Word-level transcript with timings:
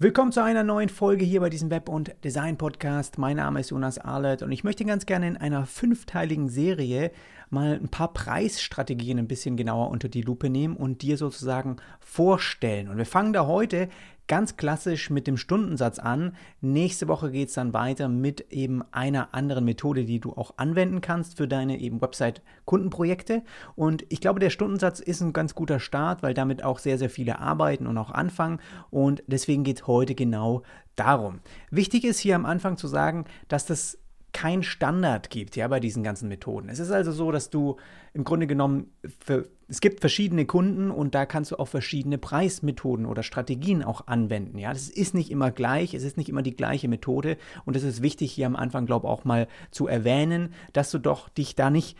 Willkommen 0.00 0.30
zu 0.30 0.44
einer 0.44 0.62
neuen 0.62 0.90
Folge 0.90 1.24
hier 1.24 1.40
bei 1.40 1.50
diesem 1.50 1.70
Web- 1.70 1.88
und 1.88 2.14
Design-Podcast. 2.22 3.18
Mein 3.18 3.38
Name 3.38 3.58
ist 3.58 3.70
Jonas 3.70 3.98
Arlett 3.98 4.42
und 4.42 4.52
ich 4.52 4.62
möchte 4.62 4.84
ganz 4.84 5.06
gerne 5.06 5.26
in 5.26 5.36
einer 5.36 5.66
fünfteiligen 5.66 6.48
Serie 6.48 7.10
mal 7.52 7.74
ein 7.74 7.88
paar 7.88 8.12
Preisstrategien 8.12 9.18
ein 9.18 9.28
bisschen 9.28 9.56
genauer 9.56 9.90
unter 9.90 10.08
die 10.08 10.22
Lupe 10.22 10.50
nehmen 10.50 10.76
und 10.76 11.02
dir 11.02 11.16
sozusagen 11.16 11.76
vorstellen. 12.00 12.88
Und 12.88 12.98
wir 12.98 13.06
fangen 13.06 13.32
da 13.32 13.46
heute 13.46 13.88
ganz 14.28 14.56
klassisch 14.56 15.10
mit 15.10 15.26
dem 15.26 15.36
Stundensatz 15.36 15.98
an. 15.98 16.36
Nächste 16.60 17.08
Woche 17.08 17.30
geht 17.30 17.48
es 17.48 17.54
dann 17.54 17.72
weiter 17.72 18.08
mit 18.08 18.52
eben 18.52 18.82
einer 18.92 19.34
anderen 19.34 19.64
Methode, 19.64 20.04
die 20.04 20.20
du 20.20 20.34
auch 20.34 20.54
anwenden 20.58 21.00
kannst 21.00 21.38
für 21.38 21.48
deine 21.48 21.80
eben 21.80 22.00
Website-Kundenprojekte. 22.00 23.42
Und 23.74 24.04
ich 24.10 24.20
glaube, 24.20 24.38
der 24.38 24.50
Stundensatz 24.50 25.00
ist 25.00 25.22
ein 25.22 25.32
ganz 25.32 25.54
guter 25.54 25.80
Start, 25.80 26.22
weil 26.22 26.34
damit 26.34 26.62
auch 26.62 26.78
sehr, 26.78 26.98
sehr 26.98 27.10
viele 27.10 27.40
arbeiten 27.40 27.86
und 27.86 27.98
auch 27.98 28.10
anfangen. 28.10 28.60
Und 28.90 29.22
deswegen 29.26 29.64
geht 29.64 29.80
es 29.80 29.86
heute 29.86 30.14
genau 30.14 30.62
darum. 30.94 31.40
Wichtig 31.70 32.04
ist 32.04 32.18
hier 32.18 32.36
am 32.36 32.44
Anfang 32.44 32.76
zu 32.76 32.86
sagen, 32.86 33.24
dass 33.48 33.64
das 33.64 33.98
kein 34.32 34.62
Standard 34.62 35.30
gibt, 35.30 35.56
ja, 35.56 35.68
bei 35.68 35.80
diesen 35.80 36.02
ganzen 36.02 36.28
Methoden. 36.28 36.68
Es 36.68 36.78
ist 36.78 36.90
also 36.90 37.12
so, 37.12 37.32
dass 37.32 37.50
du 37.50 37.76
im 38.12 38.24
Grunde 38.24 38.46
genommen 38.46 38.92
für 39.20 39.48
es 39.70 39.82
gibt 39.82 40.00
verschiedene 40.00 40.46
Kunden 40.46 40.90
und 40.90 41.14
da 41.14 41.26
kannst 41.26 41.50
du 41.50 41.58
auch 41.58 41.68
verschiedene 41.68 42.16
Preismethoden 42.16 43.04
oder 43.04 43.22
Strategien 43.22 43.82
auch 43.82 44.06
anwenden. 44.06 44.56
Ja, 44.56 44.72
das 44.72 44.88
ist 44.88 45.12
nicht 45.12 45.30
immer 45.30 45.50
gleich, 45.50 45.92
es 45.92 46.04
ist 46.04 46.16
nicht 46.16 46.30
immer 46.30 46.40
die 46.40 46.56
gleiche 46.56 46.88
Methode 46.88 47.36
und 47.66 47.76
es 47.76 47.82
ist 47.82 48.00
wichtig 48.00 48.32
hier 48.32 48.46
am 48.46 48.56
Anfang, 48.56 48.86
glaube 48.86 49.06
ich, 49.06 49.12
auch 49.12 49.26
mal 49.26 49.46
zu 49.70 49.86
erwähnen, 49.86 50.54
dass 50.72 50.90
du 50.90 50.98
doch 50.98 51.28
dich 51.28 51.54
da 51.54 51.68
nicht 51.68 51.98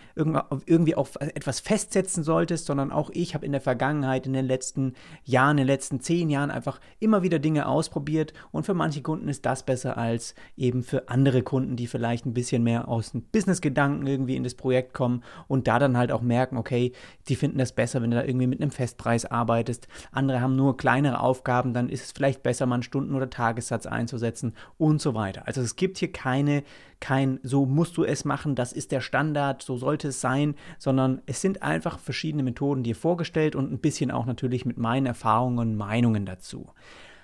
irgendwie 0.65 0.95
auf 0.95 1.17
etwas 1.21 1.61
festsetzen 1.61 2.25
solltest, 2.25 2.65
sondern 2.65 2.91
auch 2.91 3.11
ich 3.13 3.35
habe 3.35 3.45
in 3.45 3.53
der 3.53 3.61
Vergangenheit, 3.61 4.27
in 4.27 4.33
den 4.33 4.47
letzten 4.47 4.95
Jahren, 5.25 5.59
in 5.59 5.65
den 5.65 5.66
letzten 5.66 6.01
zehn 6.01 6.30
Jahren 6.30 6.51
einfach 6.51 6.80
immer 7.01 7.23
wieder 7.23 7.39
Dinge 7.39 7.69
ausprobiert 7.69 8.33
und 8.51 8.65
für 8.65 8.75
manche 8.75 9.03
Kunden 9.03 9.29
ist 9.29 9.45
das 9.45 9.63
besser 9.63 9.99
als 9.99 10.35
eben 10.57 10.83
für 10.83 11.11
andere 11.11 11.43
Kunden, 11.43 11.77
die 11.77 11.87
vielleicht 11.87 12.25
ein 12.25 12.32
bisschen 12.32 12.63
mehr 12.63 12.88
aus 12.88 13.13
dem 13.13 13.21
Business-Gedanken 13.23 14.07
irgendwie 14.07 14.37
in 14.37 14.45
das 14.45 14.55
Projekt 14.55 14.95
kommen 14.95 15.23
und 15.49 15.69
da 15.69 15.79
dann 15.79 15.99
halt 15.99 16.13
auch 16.13 16.23
merken, 16.23 16.57
okay, 16.57 16.93
die 17.29 17.37
finden 17.37 17.57
finden 17.59 17.70
das 17.70 17.73
besser, 17.73 18.02
wenn 18.02 18.10
du 18.10 18.16
da 18.16 18.24
irgendwie 18.24 18.46
mit 18.46 18.60
einem 18.60 18.70
Festpreis 18.70 19.24
arbeitest. 19.24 19.88
Andere 20.12 20.40
haben 20.40 20.56
nur 20.56 20.76
kleinere 20.76 21.20
Aufgaben, 21.20 21.74
dann 21.74 21.88
ist 21.88 22.04
es 22.04 22.12
vielleicht 22.12 22.42
besser, 22.42 22.66
mal 22.66 22.76
einen 22.76 22.82
Stunden- 22.82 23.14
oder 23.14 23.30
Tagessatz 23.30 23.87
einzusetzen 23.87 24.54
und 24.78 25.01
so 25.01 25.14
weiter. 25.14 25.46
Also 25.46 25.60
es 25.60 25.76
gibt 25.76 25.98
hier 25.98 26.12
keine, 26.12 26.62
kein, 27.01 27.40
so 27.42 27.66
musst 27.66 27.96
du 27.96 28.04
es 28.04 28.24
machen, 28.24 28.54
das 28.54 28.73
ist 28.73 28.92
der 28.92 29.01
Standard, 29.01 29.62
so 29.62 29.76
sollte 29.76 30.09
es 30.09 30.20
sein, 30.20 30.54
sondern 30.79 31.20
es 31.26 31.40
sind 31.40 31.62
einfach 31.62 31.98
verschiedene 31.98 32.42
Methoden 32.42 32.82
dir 32.82 32.95
vorgestellt 32.95 33.56
und 33.56 33.73
ein 33.73 33.80
bisschen 33.80 34.10
auch 34.10 34.26
natürlich 34.26 34.64
mit 34.64 34.79
meinen 34.79 35.06
Erfahrungen 35.06 35.59
und 35.59 35.76
Meinungen 35.76 36.26
dazu. 36.26 36.70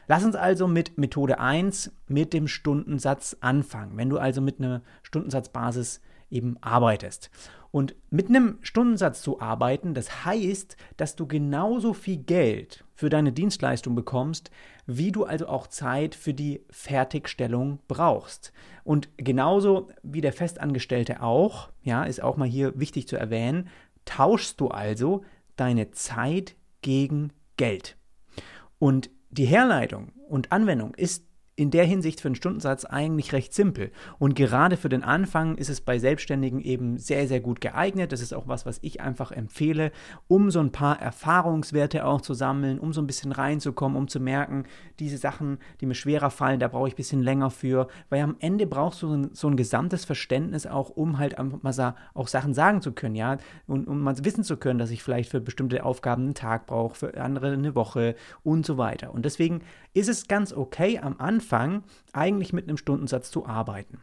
Lass 0.06 0.24
uns 0.24 0.36
also 0.36 0.66
mit 0.66 0.98
Methode 0.98 1.38
1 1.38 1.92
mit 2.08 2.34
dem 2.34 2.46
Stundensatz 2.46 3.36
anfangen. 3.40 3.96
Wenn 3.96 4.10
du 4.10 4.18
also 4.18 4.42
mit 4.42 4.58
einer 4.58 4.82
Stundensatzbasis 5.02 6.02
eben 6.34 6.56
arbeitest. 6.60 7.30
Und 7.70 7.96
mit 8.10 8.28
einem 8.28 8.58
Stundensatz 8.60 9.22
zu 9.22 9.40
arbeiten, 9.40 9.94
das 9.94 10.24
heißt, 10.24 10.76
dass 10.96 11.16
du 11.16 11.26
genauso 11.26 11.92
viel 11.92 12.18
Geld 12.18 12.84
für 12.94 13.08
deine 13.08 13.32
Dienstleistung 13.32 13.96
bekommst, 13.96 14.50
wie 14.86 15.10
du 15.10 15.24
also 15.24 15.48
auch 15.48 15.66
Zeit 15.66 16.14
für 16.14 16.34
die 16.34 16.64
Fertigstellung 16.70 17.80
brauchst. 17.88 18.52
Und 18.84 19.08
genauso 19.16 19.88
wie 20.02 20.20
der 20.20 20.32
Festangestellte 20.32 21.20
auch, 21.20 21.70
ja, 21.82 22.04
ist 22.04 22.22
auch 22.22 22.36
mal 22.36 22.48
hier 22.48 22.78
wichtig 22.78 23.08
zu 23.08 23.16
erwähnen, 23.16 23.68
tauschst 24.04 24.60
du 24.60 24.68
also 24.68 25.24
deine 25.56 25.90
Zeit 25.90 26.54
gegen 26.82 27.32
Geld. 27.56 27.96
Und 28.78 29.10
die 29.30 29.46
Herleitung 29.46 30.12
und 30.28 30.52
Anwendung 30.52 30.94
ist 30.94 31.26
in 31.56 31.70
der 31.70 31.84
Hinsicht 31.84 32.20
für 32.20 32.28
den 32.28 32.34
Stundensatz 32.34 32.84
eigentlich 32.84 33.32
recht 33.32 33.54
simpel. 33.54 33.92
Und 34.18 34.34
gerade 34.34 34.76
für 34.76 34.88
den 34.88 35.04
Anfang 35.04 35.56
ist 35.56 35.68
es 35.68 35.80
bei 35.80 35.98
Selbstständigen 36.00 36.60
eben 36.60 36.98
sehr, 36.98 37.28
sehr 37.28 37.40
gut 37.40 37.60
geeignet. 37.60 38.10
Das 38.10 38.20
ist 38.20 38.34
auch 38.34 38.48
was, 38.48 38.66
was 38.66 38.78
ich 38.82 39.00
einfach 39.00 39.30
empfehle, 39.30 39.92
um 40.26 40.50
so 40.50 40.58
ein 40.58 40.72
paar 40.72 41.00
Erfahrungswerte 41.00 42.06
auch 42.06 42.20
zu 42.20 42.34
sammeln, 42.34 42.80
um 42.80 42.92
so 42.92 43.00
ein 43.00 43.06
bisschen 43.06 43.30
reinzukommen, 43.30 43.96
um 43.96 44.08
zu 44.08 44.18
merken, 44.18 44.64
diese 44.98 45.16
Sachen, 45.16 45.58
die 45.80 45.86
mir 45.86 45.94
schwerer 45.94 46.30
fallen, 46.30 46.58
da 46.58 46.66
brauche 46.66 46.88
ich 46.88 46.94
ein 46.94 46.96
bisschen 46.96 47.22
länger 47.22 47.50
für. 47.50 47.86
Weil 48.08 48.22
am 48.22 48.36
Ende 48.40 48.66
brauchst 48.66 49.02
du 49.02 49.08
so 49.08 49.14
ein, 49.14 49.30
so 49.32 49.48
ein 49.48 49.56
gesamtes 49.56 50.04
Verständnis 50.04 50.66
auch, 50.66 50.90
um 50.90 51.18
halt 51.18 51.36
mal 51.62 51.94
auch 52.14 52.28
Sachen 52.28 52.54
sagen 52.54 52.82
zu 52.82 52.92
können, 52.92 53.14
ja. 53.14 53.36
Und 53.66 53.86
um 53.86 54.00
mal 54.00 54.14
wissen 54.24 54.44
zu 54.44 54.56
können, 54.56 54.78
dass 54.78 54.90
ich 54.90 55.02
vielleicht 55.02 55.30
für 55.30 55.40
bestimmte 55.40 55.84
Aufgaben 55.84 56.24
einen 56.24 56.34
Tag 56.34 56.66
brauche, 56.66 56.96
für 56.96 57.20
andere 57.20 57.52
eine 57.52 57.74
Woche 57.76 58.16
und 58.42 58.66
so 58.66 58.76
weiter. 58.76 59.14
Und 59.14 59.24
deswegen 59.24 59.62
ist 59.92 60.08
es 60.08 60.26
ganz 60.26 60.52
okay 60.52 60.98
am 60.98 61.16
Anfang, 61.18 61.43
Anfang 61.44 61.84
eigentlich 62.12 62.52
mit 62.52 62.68
einem 62.68 62.76
Stundensatz 62.76 63.30
zu 63.30 63.46
arbeiten. 63.46 63.98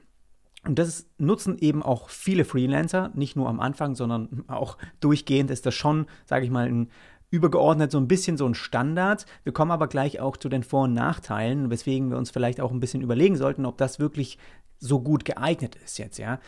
Und 0.64 0.78
das 0.78 1.08
nutzen 1.18 1.58
eben 1.58 1.82
auch 1.82 2.10
viele 2.10 2.46
Freelancer, 2.46 3.12
nicht 3.16 3.36
nur 3.36 3.50
am 3.50 3.60
Anfang, 3.60 3.96
sondern 3.96 4.44
auch 4.48 4.78
durchgehend 5.00 5.50
ist 5.50 5.66
das 5.66 5.74
schon, 5.74 6.06
sage 6.26 6.46
ich 6.46 6.52
mal, 6.52 6.68
ein 6.68 6.92
übergeordnet 7.32 7.92
so 7.92 7.98
ein 7.98 8.10
bisschen 8.10 8.38
so 8.38 8.46
ein 8.46 8.54
Standard. 8.54 9.26
Wir 9.44 9.54
kommen 9.54 9.72
aber 9.72 9.88
gleich 9.88 10.20
auch 10.20 10.36
zu 10.36 10.50
den 10.50 10.64
Vor- 10.64 10.84
und 10.84 10.94
Nachteilen, 10.94 11.70
weswegen 11.70 12.12
wir 12.12 12.18
uns 12.18 12.30
vielleicht 12.30 12.60
auch 12.60 12.72
ein 12.72 12.82
bisschen 12.82 13.02
überlegen 13.02 13.38
sollten, 13.38 13.66
ob 13.66 13.78
das 13.78 14.00
wirklich 14.00 14.38
so 14.78 15.00
gut 15.00 15.26
geeignet 15.26 15.76
ist 15.76 15.98
jetzt, 15.98 16.18
ja. 16.18 16.40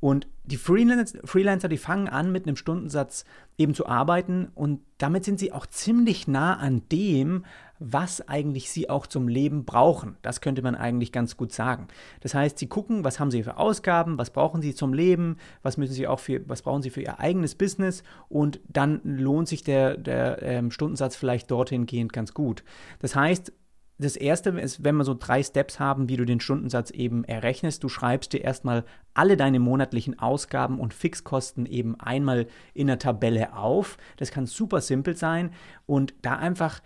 Und 0.00 0.28
die 0.44 0.56
Freelancer, 0.56 1.68
die 1.68 1.76
fangen 1.76 2.08
an, 2.08 2.32
mit 2.32 2.46
einem 2.46 2.56
Stundensatz 2.56 3.24
eben 3.58 3.74
zu 3.74 3.86
arbeiten 3.86 4.48
und 4.54 4.80
damit 4.96 5.24
sind 5.24 5.38
sie 5.38 5.52
auch 5.52 5.66
ziemlich 5.66 6.26
nah 6.26 6.56
an 6.56 6.82
dem, 6.90 7.44
was 7.80 8.28
eigentlich 8.28 8.70
sie 8.70 8.90
auch 8.90 9.06
zum 9.06 9.26
Leben 9.26 9.64
brauchen. 9.64 10.16
Das 10.20 10.42
könnte 10.42 10.60
man 10.60 10.74
eigentlich 10.74 11.12
ganz 11.12 11.36
gut 11.36 11.52
sagen. 11.52 11.88
Das 12.20 12.34
heißt, 12.34 12.58
sie 12.58 12.68
gucken, 12.68 13.04
was 13.04 13.18
haben 13.18 13.30
sie 13.30 13.42
für 13.42 13.56
Ausgaben, 13.56 14.18
was 14.18 14.30
brauchen 14.30 14.60
sie 14.60 14.74
zum 14.74 14.92
Leben, 14.92 15.38
was 15.62 15.78
müssen 15.78 15.94
sie 15.94 16.06
auch 16.06 16.20
für, 16.20 16.46
was 16.46 16.60
brauchen 16.62 16.82
sie 16.82 16.90
für 16.90 17.00
ihr 17.00 17.18
eigenes 17.18 17.54
Business 17.54 18.02
und 18.28 18.60
dann 18.68 19.00
lohnt 19.02 19.48
sich 19.48 19.64
der, 19.64 19.96
der 19.96 20.42
ähm, 20.42 20.70
Stundensatz 20.70 21.16
vielleicht 21.16 21.50
dorthin 21.50 21.86
gehend 21.86 22.12
ganz 22.12 22.34
gut. 22.34 22.62
Das 23.00 23.16
heißt, 23.16 23.52
das 23.96 24.16
erste 24.16 24.50
ist, 24.50 24.82
wenn 24.82 24.96
wir 24.96 25.04
so 25.04 25.14
drei 25.14 25.42
Steps 25.42 25.78
haben, 25.78 26.08
wie 26.08 26.16
du 26.16 26.24
den 26.24 26.40
Stundensatz 26.40 26.90
eben 26.90 27.22
errechnest. 27.24 27.84
Du 27.84 27.90
schreibst 27.90 28.32
dir 28.32 28.42
erstmal 28.42 28.84
alle 29.12 29.36
deine 29.36 29.60
monatlichen 29.60 30.18
Ausgaben 30.18 30.80
und 30.80 30.94
Fixkosten 30.94 31.66
eben 31.66 32.00
einmal 32.00 32.46
in 32.72 32.86
der 32.86 32.98
Tabelle 32.98 33.54
auf. 33.54 33.98
Das 34.16 34.30
kann 34.30 34.46
super 34.46 34.80
simpel 34.80 35.16
sein 35.16 35.50
und 35.84 36.14
da 36.22 36.36
einfach 36.36 36.80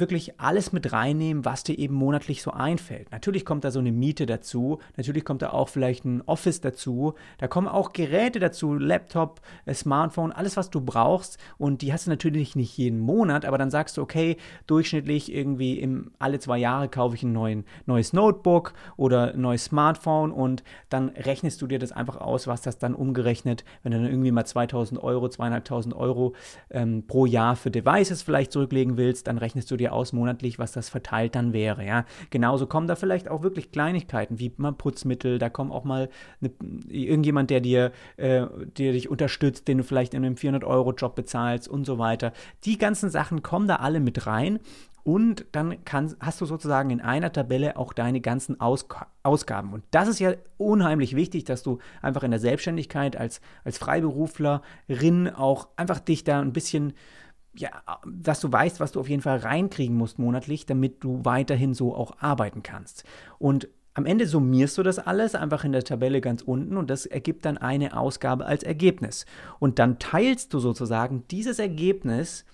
wirklich 0.00 0.40
alles 0.40 0.72
mit 0.72 0.92
reinnehmen, 0.92 1.44
was 1.44 1.64
dir 1.64 1.78
eben 1.78 1.94
monatlich 1.94 2.42
so 2.42 2.50
einfällt. 2.50 3.10
Natürlich 3.10 3.44
kommt 3.44 3.64
da 3.64 3.70
so 3.70 3.78
eine 3.78 3.92
Miete 3.92 4.26
dazu, 4.26 4.78
natürlich 4.96 5.24
kommt 5.24 5.42
da 5.42 5.50
auch 5.50 5.68
vielleicht 5.68 6.04
ein 6.04 6.22
Office 6.26 6.60
dazu, 6.60 7.14
da 7.38 7.48
kommen 7.48 7.68
auch 7.68 7.92
Geräte 7.92 8.40
dazu, 8.40 8.74
Laptop, 8.74 9.40
äh, 9.66 9.74
Smartphone, 9.74 10.32
alles, 10.32 10.56
was 10.56 10.70
du 10.70 10.80
brauchst 10.80 11.38
und 11.58 11.82
die 11.82 11.92
hast 11.92 12.06
du 12.06 12.10
natürlich 12.10 12.56
nicht 12.56 12.76
jeden 12.76 12.98
Monat, 12.98 13.44
aber 13.44 13.58
dann 13.58 13.70
sagst 13.70 13.96
du, 13.96 14.02
okay, 14.02 14.36
durchschnittlich 14.66 15.32
irgendwie 15.32 15.78
im, 15.78 16.10
alle 16.18 16.38
zwei 16.38 16.58
Jahre 16.58 16.88
kaufe 16.88 17.14
ich 17.14 17.22
ein 17.22 17.32
neuen, 17.32 17.64
neues 17.86 18.12
Notebook 18.12 18.72
oder 18.96 19.34
ein 19.34 19.40
neues 19.40 19.64
Smartphone 19.64 20.32
und 20.32 20.62
dann 20.88 21.10
rechnest 21.10 21.60
du 21.62 21.66
dir 21.66 21.78
das 21.78 21.92
einfach 21.92 22.16
aus, 22.16 22.46
was 22.46 22.62
das 22.62 22.78
dann 22.78 22.94
umgerechnet, 22.94 23.64
wenn 23.82 23.92
du 23.92 23.98
dann 23.98 24.10
irgendwie 24.10 24.32
mal 24.32 24.44
2000 24.44 25.02
Euro, 25.02 25.28
zweieinhalbtausend 25.28 25.94
Euro 25.94 26.34
ähm, 26.70 27.04
pro 27.06 27.26
Jahr 27.26 27.56
für 27.56 27.70
Devices 27.70 28.22
vielleicht 28.22 28.52
zurücklegen 28.52 28.96
willst, 28.96 29.26
dann 29.26 29.38
rechnest 29.38 29.70
du 29.70 29.76
dir 29.76 29.89
aus 29.90 30.12
monatlich, 30.12 30.58
was 30.58 30.72
das 30.72 30.88
verteilt 30.88 31.34
dann 31.34 31.52
wäre. 31.52 31.84
Ja? 31.84 32.04
Genauso 32.30 32.66
kommen 32.66 32.86
da 32.86 32.96
vielleicht 32.96 33.28
auch 33.28 33.42
wirklich 33.42 33.72
Kleinigkeiten 33.72 34.38
wie 34.38 34.52
mal 34.56 34.72
Putzmittel, 34.72 35.38
da 35.38 35.50
kommt 35.50 35.72
auch 35.72 35.84
mal 35.84 36.08
eine, 36.40 36.50
irgendjemand, 36.88 37.50
der 37.50 37.60
dir, 37.60 37.92
äh, 38.16 38.46
der 38.78 38.92
dich 38.92 39.10
unterstützt, 39.10 39.68
den 39.68 39.78
du 39.78 39.84
vielleicht 39.84 40.14
in 40.14 40.24
einem 40.24 40.34
400-Euro-Job 40.34 41.14
bezahlst 41.14 41.68
und 41.68 41.84
so 41.84 41.98
weiter. 41.98 42.32
Die 42.64 42.78
ganzen 42.78 43.10
Sachen 43.10 43.42
kommen 43.42 43.68
da 43.68 43.76
alle 43.76 44.00
mit 44.00 44.26
rein. 44.26 44.60
Und 45.02 45.46
dann 45.52 45.82
kann, 45.84 46.14
hast 46.20 46.40
du 46.40 46.46
sozusagen 46.46 46.90
in 46.90 47.00
einer 47.00 47.32
Tabelle 47.32 47.76
auch 47.76 47.92
deine 47.92 48.20
ganzen 48.20 48.60
Aus 48.60 48.86
Ausgaben. 49.22 49.72
Und 49.72 49.82
das 49.90 50.08
ist 50.08 50.18
ja 50.18 50.32
unheimlich 50.56 51.16
wichtig, 51.16 51.44
dass 51.44 51.62
du 51.62 51.78
einfach 52.00 52.22
in 52.22 52.30
der 52.30 52.40
Selbstständigkeit 52.40 53.16
als, 53.16 53.40
als 53.64 53.78
Freiberuflerin 53.78 55.28
auch 55.28 55.68
einfach 55.76 56.00
dich 56.00 56.24
da 56.24 56.40
ein 56.40 56.52
bisschen 56.52 56.94
ja, 57.54 57.70
dass 58.06 58.40
du 58.40 58.52
weißt, 58.52 58.80
was 58.80 58.92
du 58.92 59.00
auf 59.00 59.08
jeden 59.08 59.22
Fall 59.22 59.38
reinkriegen 59.38 59.96
musst 59.96 60.18
monatlich, 60.18 60.66
damit 60.66 61.02
du 61.02 61.24
weiterhin 61.24 61.74
so 61.74 61.94
auch 61.94 62.16
arbeiten 62.20 62.62
kannst. 62.62 63.04
Und 63.38 63.68
am 63.94 64.06
Ende 64.06 64.26
summierst 64.26 64.78
du 64.78 64.82
das 64.82 64.98
alles 64.98 65.34
einfach 65.34 65.64
in 65.64 65.72
der 65.72 65.84
Tabelle 65.84 66.20
ganz 66.20 66.42
unten 66.42 66.76
und 66.76 66.90
das 66.90 67.06
ergibt 67.06 67.44
dann 67.44 67.58
eine 67.58 67.96
Ausgabe 67.96 68.46
als 68.46 68.62
Ergebnis. 68.62 69.26
Und 69.58 69.78
dann 69.78 69.98
teilst 69.98 70.54
du 70.54 70.60
sozusagen 70.60 71.24
dieses 71.28 71.58
Ergebnis 71.58 72.44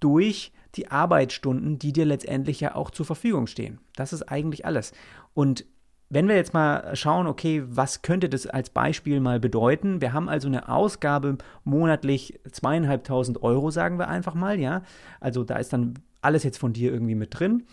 durch 0.00 0.52
die 0.74 0.90
Arbeitsstunden, 0.90 1.78
die 1.78 1.92
dir 1.92 2.06
letztendlich 2.06 2.60
ja 2.60 2.74
auch 2.74 2.90
zur 2.90 3.06
Verfügung 3.06 3.46
stehen. 3.46 3.78
Das 3.94 4.12
ist 4.12 4.22
eigentlich 4.22 4.64
alles. 4.64 4.92
Und 5.34 5.66
wenn 6.08 6.28
wir 6.28 6.36
jetzt 6.36 6.54
mal 6.54 6.94
schauen, 6.94 7.26
okay, 7.26 7.64
was 7.66 8.02
könnte 8.02 8.28
das 8.28 8.46
als 8.46 8.70
Beispiel 8.70 9.20
mal 9.20 9.40
bedeuten? 9.40 10.00
Wir 10.00 10.12
haben 10.12 10.28
also 10.28 10.46
eine 10.46 10.68
Ausgabe 10.68 11.38
monatlich 11.64 12.38
zweieinhalbtausend 12.50 13.42
Euro, 13.42 13.70
sagen 13.70 13.98
wir 13.98 14.08
einfach 14.08 14.34
mal, 14.34 14.60
ja. 14.60 14.82
Also 15.20 15.42
da 15.42 15.56
ist 15.56 15.72
dann 15.72 15.94
alles 16.22 16.44
jetzt 16.44 16.58
von 16.58 16.72
dir 16.72 16.92
irgendwie 16.92 17.14
mit 17.14 17.38
drin. 17.38 17.64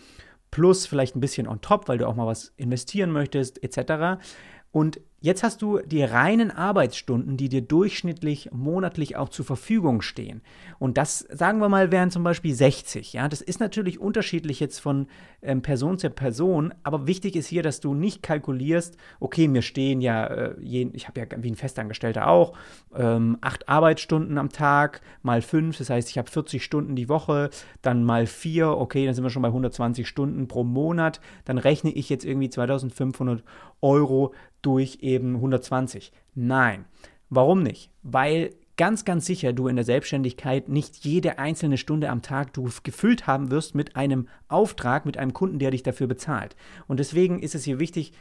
plus 0.50 0.86
vielleicht 0.86 1.16
ein 1.16 1.20
bisschen 1.20 1.48
on 1.48 1.60
top, 1.60 1.88
weil 1.88 1.98
du 1.98 2.06
auch 2.06 2.14
mal 2.14 2.28
was 2.28 2.52
investieren 2.56 3.10
möchtest, 3.10 3.62
etc. 3.64 4.22
Und 4.70 5.00
Jetzt 5.24 5.42
hast 5.42 5.62
du 5.62 5.78
die 5.78 6.02
reinen 6.02 6.50
Arbeitsstunden, 6.50 7.38
die 7.38 7.48
dir 7.48 7.62
durchschnittlich 7.62 8.50
monatlich 8.52 9.16
auch 9.16 9.30
zur 9.30 9.46
Verfügung 9.46 10.02
stehen. 10.02 10.42
Und 10.78 10.98
das, 10.98 11.20
sagen 11.20 11.60
wir 11.60 11.70
mal, 11.70 11.90
wären 11.90 12.10
zum 12.10 12.22
Beispiel 12.24 12.54
60. 12.54 13.14
Ja, 13.14 13.26
das 13.26 13.40
ist 13.40 13.58
natürlich 13.58 13.98
unterschiedlich 13.98 14.60
jetzt 14.60 14.80
von 14.80 15.06
ähm, 15.40 15.62
Person 15.62 15.96
zu 15.96 16.10
Person, 16.10 16.74
aber 16.82 17.06
wichtig 17.06 17.36
ist 17.36 17.46
hier, 17.46 17.62
dass 17.62 17.80
du 17.80 17.94
nicht 17.94 18.22
kalkulierst, 18.22 18.98
okay, 19.18 19.48
mir 19.48 19.62
stehen 19.62 20.02
ja, 20.02 20.26
äh, 20.26 20.56
je, 20.60 20.90
ich 20.92 21.08
habe 21.08 21.20
ja 21.20 21.26
wie 21.38 21.50
ein 21.50 21.56
Festangestellter 21.56 22.28
auch, 22.28 22.52
ähm, 22.94 23.38
acht 23.40 23.66
Arbeitsstunden 23.66 24.36
am 24.36 24.50
Tag 24.50 25.00
mal 25.22 25.40
fünf, 25.40 25.78
das 25.78 25.88
heißt, 25.88 26.10
ich 26.10 26.18
habe 26.18 26.30
40 26.30 26.62
Stunden 26.62 26.96
die 26.96 27.08
Woche, 27.08 27.48
dann 27.80 28.04
mal 28.04 28.26
vier, 28.26 28.68
okay, 28.68 29.06
dann 29.06 29.14
sind 29.14 29.24
wir 29.24 29.30
schon 29.30 29.40
bei 29.40 29.48
120 29.48 30.06
Stunden 30.06 30.48
pro 30.48 30.64
Monat, 30.64 31.22
dann 31.46 31.56
rechne 31.56 31.90
ich 31.92 32.10
jetzt 32.10 32.26
irgendwie 32.26 32.50
2500 32.50 33.42
Euro 33.80 34.34
durch 34.64 34.98
eben 35.14 35.36
120. 35.36 36.12
Nein. 36.34 36.84
Warum 37.30 37.62
nicht? 37.62 37.90
Weil 38.02 38.50
ganz, 38.76 39.04
ganz 39.04 39.26
sicher 39.26 39.52
du 39.52 39.68
in 39.68 39.76
der 39.76 39.84
Selbstständigkeit 39.84 40.68
nicht 40.68 41.04
jede 41.04 41.38
einzelne 41.38 41.78
Stunde 41.78 42.10
am 42.10 42.22
Tag 42.22 42.52
du 42.52 42.68
gefüllt 42.82 43.26
haben 43.26 43.50
wirst 43.50 43.74
mit 43.74 43.96
einem 43.96 44.28
Auftrag, 44.48 45.06
mit 45.06 45.16
einem 45.16 45.32
Kunden, 45.32 45.58
der 45.58 45.70
dich 45.70 45.82
dafür 45.82 46.06
bezahlt. 46.06 46.56
Und 46.86 47.00
deswegen 47.00 47.40
ist 47.40 47.54
es 47.54 47.64
hier 47.64 47.78
wichtig, 47.78 48.12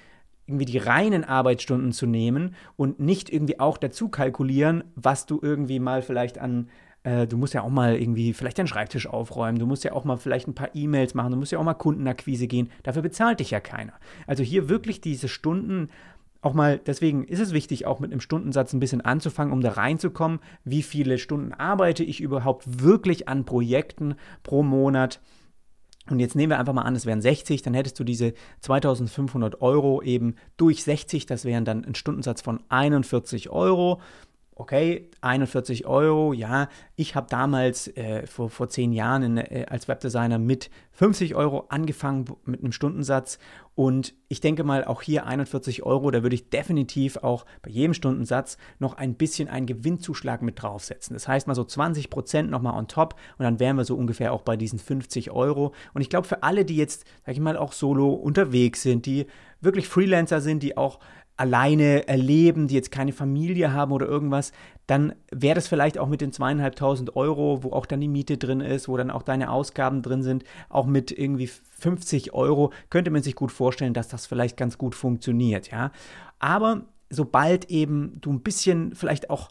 irgendwie 0.45 0.65
die 0.65 0.77
reinen 0.77 1.23
Arbeitsstunden 1.23 1.93
zu 1.93 2.05
nehmen 2.05 2.55
und 2.75 2.99
nicht 2.99 3.31
irgendwie 3.31 3.59
auch 3.59 3.77
dazu 3.77 4.09
kalkulieren, 4.09 4.83
was 4.95 5.25
du 5.25 5.39
irgendwie 5.41 5.79
mal 5.79 6.01
vielleicht 6.01 6.37
an 6.37 6.67
äh, 7.03 7.27
du 7.27 7.37
musst 7.37 7.53
ja 7.53 7.61
auch 7.61 7.69
mal 7.69 7.95
irgendwie 7.95 8.33
vielleicht 8.33 8.57
deinen 8.57 8.67
Schreibtisch 8.67 9.07
aufräumen, 9.07 9.59
du 9.59 9.65
musst 9.65 9.83
ja 9.83 9.91
auch 9.91 10.05
mal 10.05 10.17
vielleicht 10.17 10.47
ein 10.47 10.55
paar 10.55 10.73
E-Mails 10.73 11.13
machen, 11.13 11.31
du 11.31 11.37
musst 11.37 11.51
ja 11.51 11.59
auch 11.59 11.63
mal 11.63 11.73
Kundenakquise 11.73 12.47
gehen. 12.47 12.71
Dafür 12.83 13.01
bezahlt 13.01 13.39
dich 13.39 13.51
ja 13.51 13.59
keiner. 13.59 13.93
Also 14.25 14.43
hier 14.43 14.69
wirklich 14.69 15.01
diese 15.01 15.27
Stunden 15.27 15.89
auch 16.43 16.53
mal, 16.53 16.77
deswegen 16.77 17.23
ist 17.23 17.39
es 17.39 17.53
wichtig, 17.53 17.85
auch 17.85 17.99
mit 17.99 18.11
einem 18.11 18.19
Stundensatz 18.19 18.73
ein 18.73 18.79
bisschen 18.79 19.01
anzufangen, 19.01 19.53
um 19.53 19.61
da 19.61 19.71
reinzukommen, 19.71 20.39
wie 20.65 20.83
viele 20.83 21.17
Stunden 21.17 21.53
arbeite 21.53 22.03
ich 22.03 22.19
überhaupt 22.19 22.83
wirklich 22.83 23.29
an 23.29 23.45
Projekten 23.45 24.15
pro 24.43 24.61
Monat. 24.61 25.21
Und 26.09 26.19
jetzt 26.19 26.35
nehmen 26.35 26.51
wir 26.51 26.59
einfach 26.59 26.73
mal 26.73 26.81
an, 26.81 26.97
es 26.97 27.05
wären 27.05 27.21
60, 27.21 27.61
dann 27.61 27.73
hättest 27.73 27.97
du 27.97 28.03
diese 28.03 28.33
2500 28.59 29.61
Euro 29.61 30.01
eben 30.01 30.35
durch 30.57 30.83
60, 30.83 31.25
das 31.25 31.45
wären 31.45 31.63
dann 31.63 31.85
ein 31.85 31.95
Stundensatz 31.95 32.41
von 32.41 32.59
41 32.67 33.49
Euro 33.49 34.01
okay, 34.55 35.09
41 35.21 35.85
Euro, 35.85 36.33
ja, 36.33 36.69
ich 36.95 37.15
habe 37.15 37.27
damals 37.29 37.87
äh, 37.95 38.27
vor, 38.27 38.49
vor 38.49 38.69
zehn 38.69 38.93
Jahren 38.93 39.23
in, 39.23 39.37
äh, 39.37 39.65
als 39.69 39.87
Webdesigner 39.87 40.39
mit 40.39 40.69
50 40.91 41.35
Euro 41.35 41.65
angefangen 41.69 42.25
mit 42.45 42.61
einem 42.61 42.71
Stundensatz 42.71 43.39
und 43.75 44.13
ich 44.27 44.39
denke 44.39 44.63
mal 44.63 44.85
auch 44.85 45.01
hier 45.01 45.25
41 45.25 45.81
Euro, 45.83 46.11
da 46.11 46.21
würde 46.21 46.35
ich 46.35 46.49
definitiv 46.49 47.17
auch 47.17 47.45
bei 47.63 47.71
jedem 47.71 47.95
Stundensatz 47.95 48.57
noch 48.77 48.95
ein 48.95 49.15
bisschen 49.15 49.47
einen 49.47 49.65
Gewinnzuschlag 49.65 50.43
mit 50.43 50.61
draufsetzen. 50.61 51.15
Das 51.15 51.27
heißt 51.27 51.47
mal 51.47 51.55
so 51.55 51.63
20 51.63 52.11
Prozent 52.11 52.51
nochmal 52.51 52.77
on 52.77 52.87
top 52.87 53.15
und 53.39 53.43
dann 53.43 53.59
wären 53.59 53.77
wir 53.77 53.85
so 53.85 53.95
ungefähr 53.95 54.31
auch 54.31 54.43
bei 54.43 54.57
diesen 54.57 54.77
50 54.77 55.31
Euro. 55.31 55.73
Und 55.95 56.01
ich 56.01 56.09
glaube 56.09 56.27
für 56.27 56.43
alle, 56.43 56.65
die 56.65 56.77
jetzt, 56.77 57.05
sag 57.25 57.33
ich 57.33 57.41
mal, 57.41 57.57
auch 57.57 57.73
solo 57.73 58.13
unterwegs 58.13 58.83
sind, 58.83 59.07
die 59.07 59.25
wirklich 59.59 59.87
Freelancer 59.87 60.41
sind, 60.41 60.61
die 60.61 60.77
auch 60.77 60.99
alleine 61.35 62.07
erleben, 62.07 62.67
die 62.67 62.75
jetzt 62.75 62.91
keine 62.91 63.11
Familie 63.11 63.73
haben 63.73 63.91
oder 63.91 64.07
irgendwas, 64.07 64.51
dann 64.87 65.13
wäre 65.31 65.55
das 65.55 65.67
vielleicht 65.67 65.97
auch 65.97 66.07
mit 66.07 66.21
den 66.21 66.31
zweieinhalbtausend 66.31 67.15
Euro, 67.15 67.63
wo 67.63 67.71
auch 67.71 67.85
dann 67.85 68.01
die 68.01 68.07
Miete 68.07 68.37
drin 68.37 68.59
ist, 68.59 68.87
wo 68.87 68.97
dann 68.97 69.09
auch 69.11 69.23
deine 69.23 69.51
Ausgaben 69.51 70.01
drin 70.01 70.23
sind, 70.23 70.43
auch 70.69 70.85
mit 70.85 71.11
irgendwie 71.11 71.47
50 71.47 72.33
Euro, 72.33 72.71
könnte 72.89 73.11
man 73.11 73.23
sich 73.23 73.35
gut 73.35 73.51
vorstellen, 73.51 73.93
dass 73.93 74.09
das 74.09 74.25
vielleicht 74.25 74.57
ganz 74.57 74.77
gut 74.77 74.95
funktioniert, 74.95 75.71
ja. 75.71 75.91
Aber 76.39 76.83
sobald 77.09 77.69
eben 77.69 78.17
du 78.21 78.31
ein 78.31 78.41
bisschen 78.41 78.93
vielleicht 78.95 79.29
auch 79.29 79.49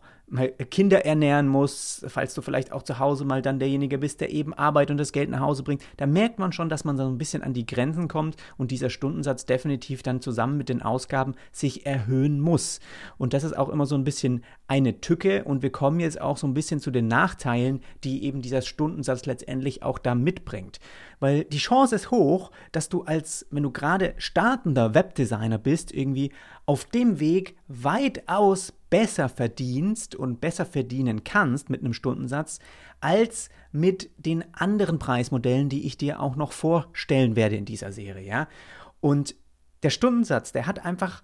Kinder 0.71 1.05
ernähren 1.05 1.47
musst, 1.47 2.07
falls 2.09 2.33
du 2.33 2.41
vielleicht 2.41 2.73
auch 2.73 2.83
zu 2.83 2.99
Hause 2.99 3.27
mal 3.27 3.43
dann 3.43 3.59
derjenige 3.59 3.99
bist, 3.99 4.23
der 4.23 4.31
eben 4.33 4.55
Arbeit 4.55 4.91
und 4.91 4.97
das 4.97 5.13
Geld 5.13 5.29
nach 5.29 5.41
Hause 5.41 5.63
bringt, 5.63 5.83
da 5.99 6.07
merkt 6.07 6.39
man 6.39 6.53
schon, 6.53 6.71
dass 6.71 6.85
man 6.85 6.97
so 6.97 7.07
ein 7.07 7.19
bisschen 7.19 7.43
an 7.43 7.53
die 7.53 7.67
Grenzen 7.67 8.09
kommt 8.09 8.37
und 8.57 8.71
dieser 8.71 8.89
Stundensatz 8.89 9.45
definitiv 9.45 10.03
dann 10.03 10.23
zusammen 10.23 10.57
mit 10.57 10.71
den 10.71 10.81
Ausgaben 10.81 11.35
sich 11.51 11.85
erhöhen 11.85 12.41
muss. 12.41 12.81
Und 13.19 13.35
das 13.35 13.45
ist 13.45 13.57
auch 13.57 13.69
immer 13.69 13.85
so 13.85 13.95
ein 13.95 14.05
bisschen 14.05 14.43
eine 14.69 15.03
Tücke 15.03 15.45
und 15.45 15.63
wir 15.63 15.71
kommen 15.71 16.01
jetzt 16.01 16.21
auch 16.21 16.39
so 16.39 16.47
ein 16.47 16.55
bisschen 16.55 16.81
zu 16.81 16.91
den 16.91 17.09
Nachteilen, 17.09 17.81
die 18.03 18.25
eben 18.25 18.41
dieser 18.41 18.63
Stundensatz 18.63 19.27
letztendlich 19.27 19.83
auch 19.83 19.99
da 19.99 20.15
mitbringt. 20.15 20.81
Weil 21.21 21.45
die 21.45 21.59
Chance 21.59 21.95
ist 21.95 22.11
hoch, 22.11 22.51
dass 22.73 22.89
du 22.89 23.03
als, 23.03 23.47
wenn 23.51 23.63
du 23.63 23.71
gerade 23.71 24.15
startender 24.17 24.95
Webdesigner 24.95 25.59
bist, 25.59 25.93
irgendwie 25.93 26.33
auf 26.65 26.87
dem 26.87 27.21
Weg 27.21 27.57
weitaus 27.69 28.73
besser 28.93 29.31
verdienst 29.31 30.15
und 30.15 30.43
besser 30.43 30.67
verdienen 30.67 31.25
kannst 31.25 31.71
mit 31.71 31.81
einem 31.81 31.94
Stundensatz, 31.94 32.59
als 33.00 33.49
mit 33.73 34.11
den 34.19 34.44
anderen 34.53 34.99
Preismodellen, 34.99 35.71
die 35.71 35.87
ich 35.87 35.97
dir 35.97 36.21
auch 36.21 36.37
noch 36.37 36.53
vorstellen 36.53 37.35
werde 37.35 37.56
in 37.56 37.65
dieser 37.65 37.91
Serie, 37.91 38.27
ja. 38.27 38.49
Und 39.00 39.35
der 39.83 39.89
Stundensatz, 39.89 40.53
der 40.53 40.67
hat 40.67 40.85
einfach 40.85 41.23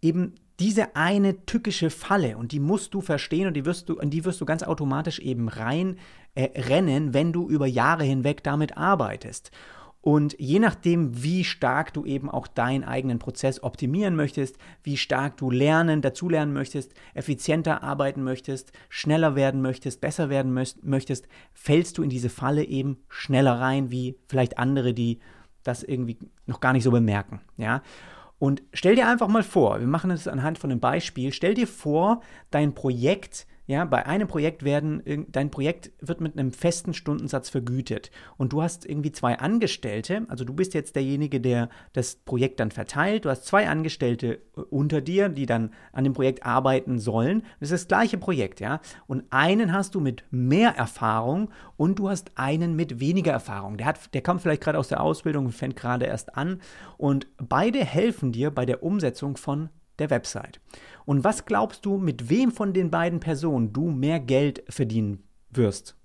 eben 0.00 0.34
diese 0.60 0.96
eine 0.96 1.44
tückische 1.44 1.90
Falle 1.90 2.38
und 2.38 2.52
die 2.52 2.58
musst 2.58 2.94
du 2.94 3.02
verstehen 3.02 3.46
und 3.46 3.54
die 3.54 3.66
wirst 3.66 3.90
du, 3.90 3.98
in 3.98 4.08
die 4.08 4.24
wirst 4.24 4.40
du 4.40 4.46
ganz 4.46 4.62
automatisch 4.62 5.18
eben 5.18 5.50
rein 5.50 5.98
äh, 6.34 6.48
rennen, 6.58 7.12
wenn 7.12 7.34
du 7.34 7.50
über 7.50 7.66
Jahre 7.66 8.04
hinweg 8.04 8.42
damit 8.42 8.78
arbeitest. 8.78 9.50
Und 10.02 10.34
je 10.38 10.58
nachdem, 10.58 11.22
wie 11.22 11.44
stark 11.44 11.92
du 11.92 12.06
eben 12.06 12.30
auch 12.30 12.46
deinen 12.46 12.84
eigenen 12.84 13.18
Prozess 13.18 13.62
optimieren 13.62 14.16
möchtest, 14.16 14.56
wie 14.82 14.96
stark 14.96 15.36
du 15.36 15.50
lernen, 15.50 16.00
dazulernen 16.00 16.54
möchtest, 16.54 16.94
effizienter 17.12 17.82
arbeiten 17.82 18.24
möchtest, 18.24 18.72
schneller 18.88 19.34
werden 19.36 19.60
möchtest, 19.60 20.00
besser 20.00 20.30
werden 20.30 20.54
möchtest, 20.82 21.28
fällst 21.52 21.98
du 21.98 22.02
in 22.02 22.08
diese 22.08 22.30
Falle 22.30 22.64
eben 22.64 22.98
schneller 23.08 23.60
rein, 23.60 23.90
wie 23.90 24.16
vielleicht 24.26 24.58
andere, 24.58 24.94
die 24.94 25.18
das 25.64 25.82
irgendwie 25.82 26.16
noch 26.46 26.60
gar 26.60 26.72
nicht 26.72 26.84
so 26.84 26.90
bemerken. 26.90 27.42
Ja. 27.58 27.82
Und 28.38 28.62
stell 28.72 28.96
dir 28.96 29.06
einfach 29.06 29.28
mal 29.28 29.42
vor, 29.42 29.80
wir 29.80 29.86
machen 29.86 30.10
es 30.10 30.26
anhand 30.26 30.58
von 30.58 30.70
einem 30.70 30.80
Beispiel, 30.80 31.30
stell 31.30 31.52
dir 31.52 31.66
vor, 31.66 32.22
dein 32.50 32.74
Projekt 32.74 33.46
ja, 33.66 33.84
bei 33.84 34.04
einem 34.06 34.26
Projekt 34.26 34.64
werden, 34.64 35.26
dein 35.28 35.50
Projekt 35.50 35.92
wird 36.00 36.20
mit 36.20 36.36
einem 36.36 36.52
festen 36.52 36.92
Stundensatz 36.92 37.48
vergütet 37.48 38.10
und 38.36 38.52
du 38.52 38.62
hast 38.62 38.84
irgendwie 38.84 39.12
zwei 39.12 39.38
Angestellte, 39.38 40.26
also 40.28 40.44
du 40.44 40.52
bist 40.52 40.74
jetzt 40.74 40.96
derjenige, 40.96 41.40
der 41.40 41.68
das 41.92 42.16
Projekt 42.16 42.58
dann 42.58 42.72
verteilt, 42.72 43.24
du 43.24 43.30
hast 43.30 43.46
zwei 43.46 43.68
Angestellte 43.68 44.40
äh, 44.56 44.60
unter 44.70 45.00
dir, 45.00 45.28
die 45.28 45.46
dann 45.46 45.72
an 45.92 46.04
dem 46.04 46.14
Projekt 46.14 46.44
arbeiten 46.44 46.98
sollen. 46.98 47.42
Das 47.60 47.70
ist 47.70 47.84
das 47.84 47.88
gleiche 47.88 48.18
Projekt, 48.18 48.60
ja. 48.60 48.80
Und 49.06 49.24
einen 49.30 49.72
hast 49.72 49.94
du 49.94 50.00
mit 50.00 50.24
mehr 50.30 50.70
Erfahrung 50.70 51.50
und 51.76 51.98
du 51.98 52.08
hast 52.08 52.32
einen 52.36 52.74
mit 52.74 52.98
weniger 52.98 53.32
Erfahrung. 53.32 53.76
Der, 53.76 53.86
hat, 53.86 54.12
der 54.14 54.22
kommt 54.22 54.42
vielleicht 54.42 54.62
gerade 54.62 54.78
aus 54.78 54.88
der 54.88 55.00
Ausbildung 55.00 55.46
und 55.46 55.52
fängt 55.52 55.76
gerade 55.76 56.06
erst 56.06 56.36
an 56.36 56.60
und 56.96 57.28
beide 57.36 57.84
helfen 57.84 58.32
dir 58.32 58.50
bei 58.50 58.66
der 58.66 58.82
Umsetzung 58.82 59.36
von 59.36 59.70
der 60.00 60.10
Website. 60.10 60.60
Und 61.04 61.24
was 61.24 61.46
glaubst 61.46 61.84
du, 61.86 61.96
mit 61.96 62.28
wem 62.30 62.52
von 62.52 62.72
den 62.72 62.90
beiden 62.90 63.20
Personen 63.20 63.72
du 63.72 63.90
mehr 63.90 64.20
Geld 64.20 64.62
verdienen 64.68 65.24
wirst? 65.50 65.96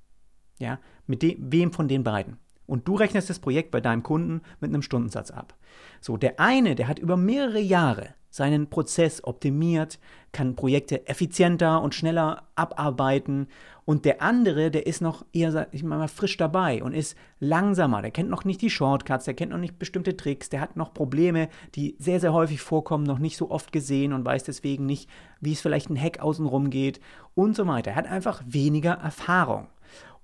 Ja, 0.59 0.79
mit 1.05 1.23
wem 1.23 1.71
von 1.71 1.87
den 1.87 2.03
beiden? 2.03 2.37
Und 2.65 2.87
du 2.87 2.95
rechnest 2.95 3.29
das 3.29 3.39
Projekt 3.39 3.71
bei 3.71 3.81
deinem 3.81 4.03
Kunden 4.03 4.41
mit 4.59 4.69
einem 4.69 4.81
Stundensatz 4.81 5.31
ab. 5.31 5.55
So, 6.01 6.17
der 6.17 6.39
eine, 6.39 6.75
der 6.75 6.87
hat 6.87 6.99
über 6.99 7.17
mehrere 7.17 7.59
Jahre 7.59 8.15
seinen 8.35 8.67
Prozess 8.67 9.23
optimiert, 9.23 9.97
kann 10.33 10.57
Projekte 10.57 11.07
effizienter 11.07 11.81
und 11.81 11.95
schneller 11.95 12.43
abarbeiten. 12.55 13.47
Und 13.85 14.03
der 14.03 14.21
andere, 14.21 14.71
der 14.71 14.87
ist 14.87 14.99
noch 14.99 15.25
eher, 15.31 15.69
ich 15.71 15.83
mal, 15.83 16.05
frisch 16.09 16.35
dabei 16.35 16.83
und 16.83 16.93
ist 16.93 17.15
langsamer. 17.39 18.01
Der 18.01 18.11
kennt 18.11 18.29
noch 18.29 18.43
nicht 18.43 18.61
die 18.61 18.69
Shortcuts, 18.69 19.23
der 19.23 19.35
kennt 19.35 19.53
noch 19.53 19.57
nicht 19.57 19.79
bestimmte 19.79 20.17
Tricks, 20.17 20.49
der 20.49 20.59
hat 20.59 20.75
noch 20.75 20.93
Probleme, 20.93 21.47
die 21.75 21.95
sehr, 21.97 22.19
sehr 22.19 22.33
häufig 22.33 22.59
vorkommen, 22.59 23.05
noch 23.05 23.19
nicht 23.19 23.37
so 23.37 23.51
oft 23.51 23.71
gesehen 23.71 24.11
und 24.11 24.25
weiß 24.25 24.43
deswegen 24.43 24.85
nicht, 24.85 25.09
wie 25.39 25.53
es 25.53 25.61
vielleicht 25.61 25.89
ein 25.89 26.01
Hack 26.01 26.19
außenrum 26.19 26.69
geht 26.69 26.99
und 27.35 27.55
so 27.55 27.65
weiter. 27.67 27.91
Er 27.91 27.95
hat 27.95 28.07
einfach 28.07 28.43
weniger 28.45 28.95
Erfahrung. 28.95 29.67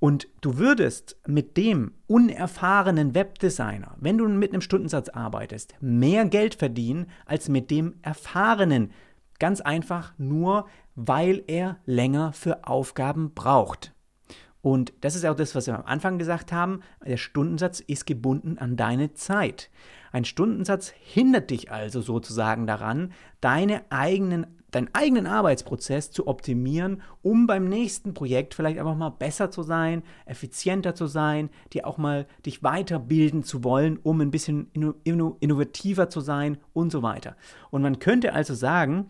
Und 0.02 0.28
du 0.42 0.58
würdest 0.58 1.16
mit 1.28 1.58
dem 1.58 1.92
unerfahrenen 2.08 3.14
Webdesigner, 3.14 3.96
wenn 4.00 4.18
du 4.18 4.28
mit 4.28 4.52
einem 4.52 4.62
Stundensatz 4.62 5.10
arbeitest, 5.10 5.76
mehr 5.80 6.26
Geld 6.26 6.56
verdienen 6.56 7.06
als 7.28 7.50
mit 7.50 7.70
dem 7.70 7.94
erfahrenen. 8.02 8.94
Ganz 9.38 9.62
einfach 9.62 10.16
nur, 10.18 10.66
weil 10.96 11.44
er 11.46 11.78
länger 11.86 12.34
für 12.34 12.68
Aufgaben 12.68 13.36
braucht. 13.36 13.94
Und 14.64 14.92
das 15.02 15.16
ist 15.16 15.24
auch 15.24 15.36
das, 15.36 15.54
was 15.54 15.68
wir 15.68 15.78
am 15.78 15.86
Anfang 15.86 16.18
gesagt 16.18 16.52
haben. 16.52 16.80
Der 17.06 17.18
Stundensatz 17.18 17.80
ist 17.80 18.08
gebunden 18.08 18.58
an 18.58 18.78
deine 18.78 19.14
Zeit. 19.14 19.70
Ein 20.12 20.26
Stundensatz 20.26 20.92
hindert 20.98 21.52
dich 21.52 21.72
also 21.72 22.02
sozusagen 22.02 22.66
daran, 22.66 23.14
deine 23.40 23.84
eigenen 23.92 24.48
deinen 24.72 24.90
eigenen 24.94 25.28
Arbeitsprozess 25.28 26.12
zu 26.12 26.28
optimieren, 26.28 27.02
um 27.22 27.46
beim 27.46 27.68
nächsten 27.68 28.14
Projekt 28.14 28.54
vielleicht 28.54 28.80
einfach 28.80 28.96
mal 28.96 29.10
besser 29.10 29.52
zu 29.52 29.64
sein, 29.64 30.04
effizienter 30.26 30.96
zu 30.96 31.08
sein, 31.08 31.50
dir 31.74 31.86
auch 31.86 31.98
mal 31.98 32.26
dich 32.46 32.64
weiterbilden 32.64 33.44
zu 33.44 33.64
wollen, 33.64 34.00
um 34.02 34.22
ein 34.22 34.32
bisschen 34.32 34.72
innovativer 35.04 36.10
zu 36.10 36.22
sein 36.22 36.58
und 36.74 36.92
so 36.92 37.04
weiter. 37.04 37.36
Und 37.70 37.82
man 37.82 38.00
könnte 38.00 38.34
also 38.34 38.54
sagen, 38.54 39.10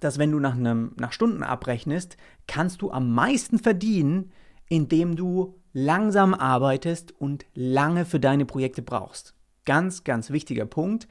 dass 0.00 0.18
wenn 0.18 0.32
du 0.32 0.40
nach, 0.40 0.56
einem, 0.56 0.92
nach 0.98 1.12
Stunden 1.12 1.44
abrechnest, 1.44 2.16
kannst 2.48 2.82
du 2.82 2.90
am 2.90 3.14
meisten 3.14 3.60
verdienen, 3.60 4.32
indem 4.68 5.14
du 5.14 5.60
langsam 5.72 6.34
arbeitest 6.34 7.12
und 7.20 7.46
lange 7.54 8.04
für 8.04 8.18
deine 8.18 8.44
Projekte 8.44 8.82
brauchst. 8.82 9.34
Ganz, 9.64 10.02
ganz 10.02 10.30
wichtiger 10.30 10.66
Punkt 10.66 11.06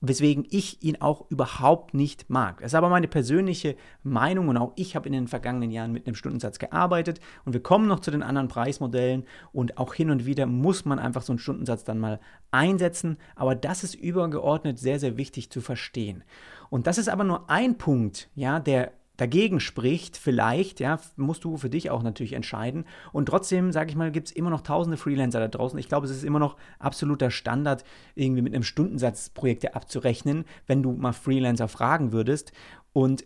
weswegen 0.00 0.46
ich 0.48 0.82
ihn 0.82 1.00
auch 1.00 1.30
überhaupt 1.30 1.92
nicht 1.92 2.30
mag. 2.30 2.60
Das 2.60 2.72
ist 2.72 2.74
aber 2.74 2.88
meine 2.88 3.08
persönliche 3.08 3.76
Meinung 4.02 4.48
und 4.48 4.56
auch 4.56 4.72
ich 4.76 4.96
habe 4.96 5.06
in 5.06 5.12
den 5.12 5.28
vergangenen 5.28 5.70
Jahren 5.70 5.92
mit 5.92 6.06
einem 6.06 6.14
Stundensatz 6.14 6.58
gearbeitet 6.58 7.20
und 7.44 7.52
wir 7.52 7.62
kommen 7.62 7.86
noch 7.86 8.00
zu 8.00 8.10
den 8.10 8.22
anderen 8.22 8.48
Preismodellen 8.48 9.24
und 9.52 9.76
auch 9.78 9.92
hin 9.92 10.10
und 10.10 10.24
wieder 10.24 10.46
muss 10.46 10.84
man 10.84 10.98
einfach 10.98 11.22
so 11.22 11.32
einen 11.32 11.38
Stundensatz 11.38 11.84
dann 11.84 11.98
mal 11.98 12.18
einsetzen, 12.50 13.18
aber 13.36 13.54
das 13.54 13.84
ist 13.84 13.94
übergeordnet 13.94 14.78
sehr, 14.78 14.98
sehr 14.98 15.16
wichtig 15.16 15.50
zu 15.50 15.60
verstehen. 15.60 16.24
Und 16.70 16.86
das 16.86 16.98
ist 16.98 17.08
aber 17.08 17.24
nur 17.24 17.50
ein 17.50 17.76
Punkt, 17.76 18.30
ja, 18.34 18.60
der 18.60 18.92
dagegen 19.20 19.60
spricht, 19.60 20.16
vielleicht, 20.16 20.80
ja, 20.80 20.98
musst 21.16 21.44
du 21.44 21.58
für 21.58 21.68
dich 21.68 21.90
auch 21.90 22.02
natürlich 22.02 22.32
entscheiden. 22.32 22.86
Und 23.12 23.26
trotzdem, 23.26 23.70
sage 23.70 23.90
ich 23.90 23.96
mal, 23.96 24.10
gibt 24.10 24.28
es 24.28 24.32
immer 24.32 24.48
noch 24.48 24.62
tausende 24.62 24.96
Freelancer 24.96 25.40
da 25.40 25.48
draußen. 25.48 25.78
Ich 25.78 25.88
glaube, 25.88 26.06
es 26.06 26.12
ist 26.12 26.24
immer 26.24 26.38
noch 26.38 26.56
absoluter 26.78 27.30
Standard, 27.30 27.84
irgendwie 28.14 28.42
mit 28.42 28.54
einem 28.54 28.62
Stundensatz 28.62 29.28
Projekte 29.28 29.74
abzurechnen, 29.74 30.44
wenn 30.66 30.82
du 30.82 30.92
mal 30.92 31.12
Freelancer 31.12 31.68
fragen 31.68 32.12
würdest. 32.12 32.52
Und 32.94 33.24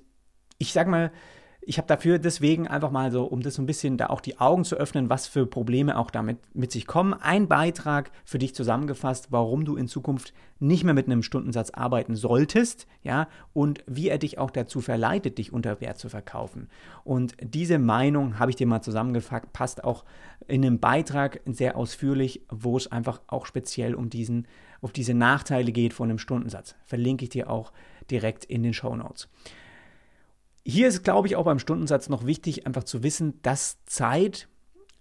ich 0.58 0.72
sage 0.72 0.90
mal, 0.90 1.12
ich 1.66 1.78
habe 1.78 1.88
dafür 1.88 2.18
deswegen 2.18 2.68
einfach 2.68 2.90
mal 2.90 3.10
so, 3.10 3.24
um 3.24 3.40
das 3.40 3.54
so 3.54 3.62
ein 3.62 3.66
bisschen 3.66 3.96
da 3.96 4.08
auch 4.08 4.20
die 4.20 4.38
Augen 4.38 4.64
zu 4.64 4.76
öffnen, 4.76 5.10
was 5.10 5.26
für 5.26 5.46
Probleme 5.46 5.98
auch 5.98 6.10
damit 6.10 6.38
mit 6.54 6.72
sich 6.72 6.86
kommen, 6.86 7.14
ein 7.14 7.48
Beitrag 7.48 8.10
für 8.24 8.38
dich 8.38 8.54
zusammengefasst, 8.54 9.28
warum 9.30 9.64
du 9.64 9.76
in 9.76 9.88
Zukunft 9.88 10.32
nicht 10.60 10.84
mehr 10.84 10.94
mit 10.94 11.06
einem 11.06 11.22
Stundensatz 11.22 11.70
arbeiten 11.70 12.14
solltest, 12.14 12.86
ja, 13.02 13.28
und 13.52 13.84
wie 13.86 14.08
er 14.08 14.18
dich 14.18 14.38
auch 14.38 14.50
dazu 14.50 14.80
verleitet, 14.80 15.38
dich 15.38 15.52
unter 15.52 15.80
Wert 15.80 15.98
zu 15.98 16.08
verkaufen. 16.08 16.68
Und 17.02 17.34
diese 17.40 17.78
Meinung 17.78 18.38
habe 18.38 18.50
ich 18.50 18.56
dir 18.56 18.66
mal 18.66 18.82
zusammengefasst, 18.82 19.52
passt 19.52 19.84
auch 19.84 20.04
in 20.46 20.64
einem 20.64 20.78
Beitrag 20.78 21.40
sehr 21.46 21.76
ausführlich, 21.76 22.42
wo 22.50 22.76
es 22.76 22.90
einfach 22.90 23.20
auch 23.26 23.46
speziell 23.46 23.94
um 23.94 24.10
diesen, 24.10 24.46
auf 24.80 24.92
diese 24.92 25.14
Nachteile 25.14 25.72
geht 25.72 25.94
von 25.94 26.10
einem 26.10 26.18
Stundensatz. 26.18 26.76
Verlinke 26.84 27.24
ich 27.24 27.30
dir 27.30 27.50
auch 27.50 27.72
direkt 28.10 28.44
in 28.44 28.62
den 28.62 28.74
Show 28.74 28.94
Notes. 28.94 29.28
Hier 30.64 30.88
ist, 30.88 31.04
glaube 31.04 31.28
ich, 31.28 31.36
auch 31.36 31.44
beim 31.44 31.58
Stundensatz 31.58 32.08
noch 32.08 32.24
wichtig, 32.24 32.66
einfach 32.66 32.84
zu 32.84 33.02
wissen, 33.02 33.40
dass 33.42 33.84
Zeit 33.84 34.48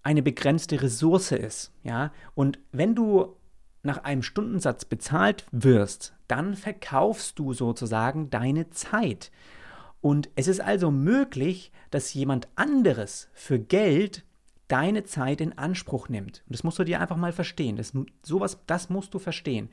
eine 0.02 0.22
begrenzte 0.22 0.82
Ressource 0.82 1.32
ist. 1.32 1.72
Ja? 1.84 2.12
Und 2.36 2.60
wenn 2.72 2.96
du 2.96 3.38
nach 3.82 4.04
einem 4.04 4.24
Stundensatz 4.24 4.86
bezahlt 4.86 5.46
wirst, 5.52 6.14
dann 6.28 6.56
verkaufst 6.56 7.40
du 7.40 7.54
sozusagen 7.54 8.30
deine 8.30 8.70
Zeit. 8.70 9.32
Und 10.02 10.30
es 10.36 10.48
ist 10.48 10.60
also 10.60 10.92
möglich, 10.92 11.72
dass 11.90 12.14
jemand 12.14 12.50
anderes 12.56 13.30
für 13.34 13.58
Geld 13.58 14.26
deine 14.68 15.04
Zeit 15.04 15.40
in 15.40 15.58
Anspruch 15.58 16.10
nimmt. 16.10 16.44
Und 16.46 16.56
das 16.56 16.64
musst 16.64 16.80
du 16.80 16.84
dir 16.84 17.00
einfach 17.00 17.18
mal 17.18 17.32
verstehen. 17.32 17.78
Das, 17.78 17.94
sowas, 18.22 18.60
das 18.68 18.90
musst 18.90 19.14
du 19.14 19.20
verstehen. 19.20 19.70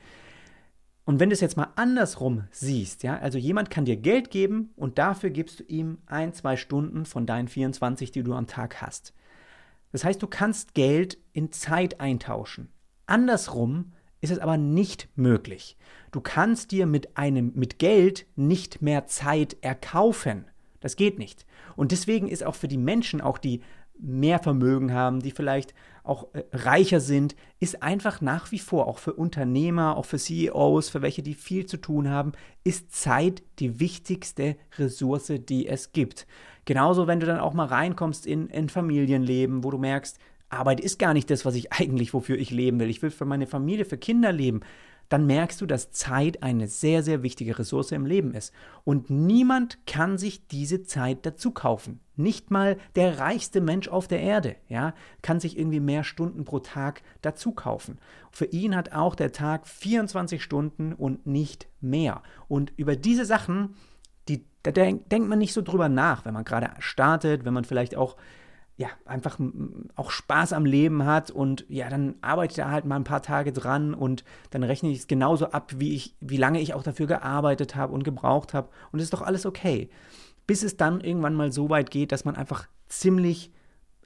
Und 1.11 1.19
wenn 1.19 1.29
du 1.29 1.33
es 1.33 1.41
jetzt 1.41 1.57
mal 1.57 1.73
andersrum 1.75 2.45
siehst, 2.51 3.03
ja, 3.03 3.17
also 3.17 3.37
jemand 3.37 3.69
kann 3.69 3.83
dir 3.83 3.97
Geld 3.97 4.31
geben 4.31 4.69
und 4.77 4.97
dafür 4.97 5.29
gibst 5.29 5.59
du 5.59 5.63
ihm 5.65 5.97
ein, 6.05 6.33
zwei 6.33 6.55
Stunden 6.55 7.03
von 7.05 7.25
deinen 7.25 7.49
24, 7.49 8.13
die 8.13 8.23
du 8.23 8.33
am 8.33 8.47
Tag 8.47 8.81
hast. 8.81 9.13
Das 9.91 10.05
heißt, 10.05 10.23
du 10.23 10.27
kannst 10.27 10.73
Geld 10.73 11.17
in 11.33 11.51
Zeit 11.51 11.99
eintauschen. 11.99 12.69
Andersrum 13.07 13.91
ist 14.21 14.31
es 14.31 14.39
aber 14.39 14.55
nicht 14.55 15.09
möglich. 15.17 15.75
Du 16.11 16.21
kannst 16.21 16.71
dir 16.71 16.85
mit 16.85 17.17
einem 17.17 17.51
mit 17.55 17.77
Geld 17.77 18.25
nicht 18.37 18.81
mehr 18.81 19.05
Zeit 19.05 19.57
erkaufen. 19.59 20.45
Das 20.79 20.95
geht 20.95 21.19
nicht. 21.19 21.45
Und 21.75 21.91
deswegen 21.91 22.29
ist 22.29 22.45
auch 22.45 22.55
für 22.55 22.69
die 22.69 22.77
Menschen, 22.77 23.19
auch 23.19 23.37
die 23.37 23.59
mehr 23.99 24.39
Vermögen 24.39 24.93
haben, 24.93 25.19
die 25.19 25.31
vielleicht 25.31 25.73
auch 26.03 26.27
äh, 26.33 26.43
reicher 26.51 26.99
sind, 26.99 27.35
ist 27.59 27.83
einfach 27.83 28.21
nach 28.21 28.51
wie 28.51 28.59
vor, 28.59 28.87
auch 28.87 28.97
für 28.97 29.13
Unternehmer, 29.13 29.97
auch 29.97 30.05
für 30.05 30.17
CEOs, 30.17 30.89
für 30.89 31.01
welche, 31.01 31.23
die 31.23 31.33
viel 31.33 31.65
zu 31.65 31.77
tun 31.77 32.09
haben, 32.09 32.31
ist 32.63 32.93
Zeit 32.93 33.43
die 33.59 33.79
wichtigste 33.79 34.55
Ressource, 34.77 35.33
die 35.47 35.67
es 35.67 35.91
gibt. 35.91 36.27
Genauso, 36.65 37.07
wenn 37.07 37.19
du 37.19 37.25
dann 37.25 37.39
auch 37.39 37.53
mal 37.53 37.65
reinkommst 37.65 38.25
in 38.25 38.51
ein 38.51 38.69
Familienleben, 38.69 39.63
wo 39.63 39.71
du 39.71 39.77
merkst, 39.77 40.17
Arbeit 40.49 40.79
ist 40.79 40.99
gar 40.99 41.13
nicht 41.13 41.29
das, 41.29 41.45
was 41.45 41.55
ich 41.55 41.71
eigentlich, 41.73 42.13
wofür 42.13 42.37
ich 42.37 42.51
leben 42.51 42.79
will. 42.79 42.89
Ich 42.89 43.01
will 43.01 43.11
für 43.11 43.25
meine 43.25 43.47
Familie, 43.47 43.85
für 43.85 43.97
Kinder 43.97 44.31
leben 44.31 44.61
dann 45.11 45.25
merkst 45.25 45.59
du, 45.59 45.65
dass 45.65 45.91
Zeit 45.91 46.41
eine 46.41 46.69
sehr, 46.69 47.03
sehr 47.03 47.21
wichtige 47.21 47.59
Ressource 47.59 47.91
im 47.91 48.05
Leben 48.05 48.33
ist. 48.33 48.53
Und 48.85 49.09
niemand 49.09 49.85
kann 49.85 50.17
sich 50.17 50.47
diese 50.47 50.83
Zeit 50.83 51.25
dazu 51.25 51.51
kaufen. 51.51 51.99
Nicht 52.15 52.49
mal 52.49 52.77
der 52.95 53.19
reichste 53.19 53.59
Mensch 53.59 53.89
auf 53.89 54.07
der 54.07 54.21
Erde, 54.21 54.55
ja, 54.69 54.93
kann 55.21 55.41
sich 55.41 55.59
irgendwie 55.59 55.81
mehr 55.81 56.05
Stunden 56.05 56.45
pro 56.45 56.59
Tag 56.59 57.01
dazu 57.21 57.51
kaufen. 57.51 57.99
Für 58.31 58.45
ihn 58.45 58.73
hat 58.73 58.93
auch 58.93 59.15
der 59.15 59.33
Tag 59.33 59.67
24 59.67 60.41
Stunden 60.41 60.93
und 60.93 61.27
nicht 61.27 61.67
mehr. 61.81 62.23
Und 62.47 62.71
über 62.77 62.95
diese 62.95 63.25
Sachen, 63.25 63.75
die, 64.29 64.45
da 64.63 64.71
denkt 64.71 65.09
man 65.11 65.39
nicht 65.39 65.51
so 65.51 65.61
drüber 65.61 65.89
nach, 65.89 66.23
wenn 66.23 66.33
man 66.33 66.45
gerade 66.45 66.71
startet, 66.79 67.43
wenn 67.43 67.53
man 67.53 67.65
vielleicht 67.65 67.97
auch 67.97 68.15
ja, 68.81 68.89
einfach 69.05 69.37
auch 69.95 70.09
Spaß 70.09 70.53
am 70.53 70.65
Leben 70.65 71.05
hat 71.05 71.29
und 71.29 71.65
ja, 71.69 71.87
dann 71.87 72.15
arbeitet 72.21 72.57
er 72.57 72.71
halt 72.71 72.83
mal 72.83 72.95
ein 72.95 73.03
paar 73.03 73.21
Tage 73.21 73.53
dran 73.53 73.93
und 73.93 74.23
dann 74.49 74.63
rechne 74.63 74.89
ich 74.89 74.97
es 74.97 75.07
genauso 75.07 75.51
ab, 75.51 75.73
wie 75.77 75.93
ich, 75.93 76.15
wie 76.19 76.37
lange 76.37 76.59
ich 76.59 76.73
auch 76.73 76.81
dafür 76.81 77.05
gearbeitet 77.05 77.75
habe 77.75 77.93
und 77.93 78.03
gebraucht 78.03 78.55
habe 78.55 78.69
und 78.91 78.97
es 78.97 79.03
ist 79.03 79.13
doch 79.13 79.21
alles 79.21 79.45
okay. 79.45 79.91
Bis 80.47 80.63
es 80.63 80.77
dann 80.77 80.99
irgendwann 80.99 81.35
mal 81.35 81.51
so 81.51 81.69
weit 81.69 81.91
geht, 81.91 82.11
dass 82.11 82.25
man 82.25 82.35
einfach 82.35 82.67
ziemlich 82.87 83.51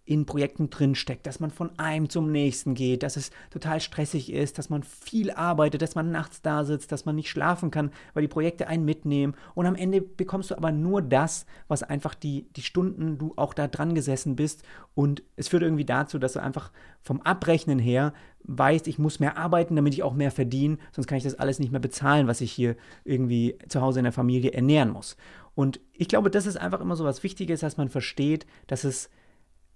in 0.05 0.27
Projekten 0.27 0.69
drinsteckt, 0.69 1.25
dass 1.25 1.39
man 1.39 1.49
von 1.49 1.77
einem 1.79 2.09
zum 2.09 2.31
nächsten 2.31 2.75
geht, 2.75 3.01
dass 3.01 3.17
es 3.17 3.31
total 3.49 3.81
stressig 3.81 4.31
ist, 4.31 4.59
dass 4.59 4.69
man 4.69 4.83
viel 4.83 5.31
arbeitet, 5.31 5.81
dass 5.81 5.95
man 5.95 6.11
nachts 6.11 6.43
da 6.43 6.63
sitzt, 6.63 6.91
dass 6.91 7.05
man 7.05 7.15
nicht 7.15 7.29
schlafen 7.29 7.71
kann, 7.71 7.91
weil 8.13 8.21
die 8.21 8.27
Projekte 8.27 8.67
einen 8.67 8.85
mitnehmen. 8.85 9.33
Und 9.55 9.65
am 9.65 9.75
Ende 9.75 10.01
bekommst 10.01 10.51
du 10.51 10.57
aber 10.57 10.71
nur 10.71 11.01
das, 11.01 11.47
was 11.67 11.81
einfach 11.81 12.13
die, 12.13 12.47
die 12.55 12.61
Stunden 12.61 13.17
du 13.17 13.33
auch 13.35 13.55
da 13.55 13.67
dran 13.67 13.95
gesessen 13.95 14.35
bist. 14.35 14.63
Und 14.93 15.23
es 15.37 15.47
führt 15.47 15.63
irgendwie 15.63 15.85
dazu, 15.85 16.19
dass 16.19 16.33
du 16.33 16.41
einfach 16.41 16.71
vom 17.01 17.21
Abrechnen 17.21 17.79
her 17.79 18.13
weißt, 18.43 18.87
ich 18.87 18.99
muss 18.99 19.19
mehr 19.19 19.37
arbeiten, 19.37 19.75
damit 19.75 19.95
ich 19.95 20.03
auch 20.03 20.13
mehr 20.13 20.29
verdiene, 20.29 20.77
sonst 20.91 21.07
kann 21.07 21.17
ich 21.17 21.23
das 21.23 21.39
alles 21.39 21.57
nicht 21.57 21.71
mehr 21.71 21.81
bezahlen, 21.81 22.27
was 22.27 22.41
ich 22.41 22.51
hier 22.51 22.75
irgendwie 23.03 23.57
zu 23.67 23.81
Hause 23.81 23.99
in 23.99 24.03
der 24.03 24.13
Familie 24.13 24.53
ernähren 24.53 24.91
muss. 24.91 25.17
Und 25.55 25.79
ich 25.93 26.09
glaube, 26.09 26.29
das 26.29 26.45
ist 26.45 26.57
einfach 26.57 26.81
immer 26.81 26.95
so 26.95 27.05
was 27.05 27.23
Wichtiges, 27.23 27.61
dass 27.61 27.77
man 27.77 27.89
versteht, 27.89 28.45
dass 28.67 28.83
es 28.83 29.09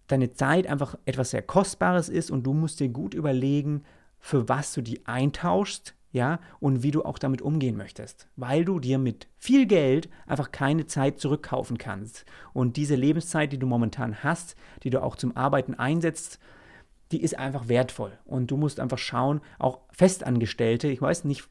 deine 0.10 0.34
Zeit 0.34 0.68
einfach 0.68 0.98
etwas 1.06 1.32
sehr 1.32 1.42
Kostbares 1.42 2.10
ist 2.10 2.32
und 2.32 2.44
du 2.44 2.54
musst 2.54 2.80
dir 2.80 2.90
gut 2.90 3.14
überlegen, 3.14 3.84
für 4.20 4.50
was 4.50 4.74
du 4.74 4.82
die 4.82 5.06
eintauschst, 5.06 5.96
ja, 6.12 6.40
und 6.60 6.82
wie 6.82 6.90
du 6.92 7.04
auch 7.04 7.20
damit 7.20 7.42
umgehen 7.42 7.78
möchtest, 7.78 8.28
weil 8.36 8.66
du 8.66 8.80
dir 8.80 8.98
mit 8.98 9.28
viel 9.38 9.68
Geld 9.68 10.10
einfach 10.26 10.52
keine 10.52 10.88
Zeit 10.88 11.20
zurückkaufen 11.20 11.78
kannst. 11.78 12.26
Und 12.52 12.78
diese 12.78 12.96
Lebenszeit, 12.96 13.52
die 13.52 13.60
du 13.60 13.68
momentan 13.68 14.24
hast, 14.24 14.56
die 14.82 14.90
du 14.90 15.04
auch 15.04 15.16
zum 15.16 15.38
Arbeiten 15.38 15.76
einsetzt, 15.76 16.40
die 17.12 17.22
ist 17.22 17.38
einfach 17.38 17.68
wertvoll. 17.68 18.18
Und 18.26 18.50
du 18.50 18.58
musst 18.58 18.80
einfach 18.80 18.98
schauen, 18.98 19.42
auch 19.60 19.82
Festangestellte, 19.92 20.88
ich 20.88 21.02
weiß 21.02 21.26
nicht, 21.26 21.48